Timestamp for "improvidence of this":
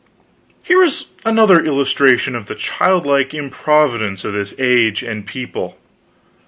3.35-4.55